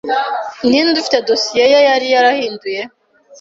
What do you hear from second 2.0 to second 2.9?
yarayihinduye